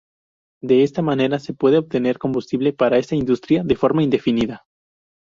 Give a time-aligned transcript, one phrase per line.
[0.63, 4.65] De esta manera, se pudo obtener combustible para esa industria de forma indefinida.